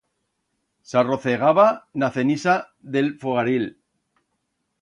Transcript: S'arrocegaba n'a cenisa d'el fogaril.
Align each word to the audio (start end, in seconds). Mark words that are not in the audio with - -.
S'arrocegaba 0.91 1.67
n'a 2.03 2.11
cenisa 2.17 2.57
d'el 2.97 3.15
fogaril. 3.25 3.73